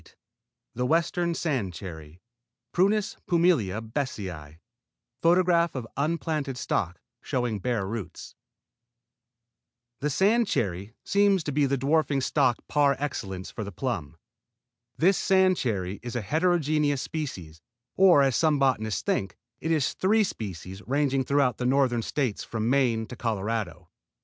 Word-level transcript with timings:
8 0.01 0.15
THE 0.73 0.85
WESTERN 0.87 1.35
SAND 1.35 1.75
CHERRY 1.75 2.21
Prunus 2.73 3.17
pumila 3.27 3.81
besseyi] 3.87 4.57
The 9.99 10.09
sand 10.09 10.47
cherry 10.47 10.93
seems 11.03 11.43
to 11.43 11.51
be 11.51 11.65
the 11.67 11.77
dwarfing 11.77 12.19
stock 12.21 12.57
par 12.67 12.95
excellence 12.97 13.51
for 13.51 13.63
the 13.63 13.71
plum. 13.71 14.17
This 14.97 15.19
sand 15.19 15.57
cherry 15.57 15.99
is 16.01 16.15
a 16.15 16.21
heterogeneous 16.21 17.03
species, 17.03 17.61
or 17.95 18.23
as 18.23 18.35
some 18.35 18.57
botanists 18.57 19.03
think, 19.03 19.37
is 19.59 19.93
three 19.93 20.23
species, 20.23 20.81
ranging 20.87 21.23
throughout 21.23 21.57
the 21.59 21.67
Northern 21.67 22.01
States 22.01 22.43
from 22.43 22.71
Maine 22.71 23.05
to 23.05 23.15
Colorado. 23.15 23.87